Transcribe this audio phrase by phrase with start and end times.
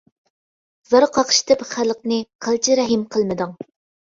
[0.93, 3.55] زار قاقشىتىپ خەلقنى، قىلچە رەھىم قىلمىدىڭ.